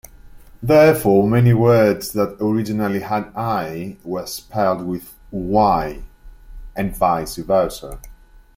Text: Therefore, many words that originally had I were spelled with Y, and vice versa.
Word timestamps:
Therefore, 0.63 1.29
many 1.29 1.53
words 1.53 2.11
that 2.13 2.37
originally 2.41 3.01
had 3.01 3.25
I 3.35 3.97
were 4.03 4.25
spelled 4.25 4.83
with 4.83 5.13
Y, 5.29 6.01
and 6.75 6.95
vice 6.97 7.35
versa. 7.35 7.99